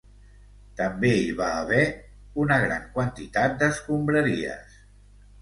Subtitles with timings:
[0.77, 1.83] També hi va haver
[2.45, 4.83] una gran quantitat d'escombraries.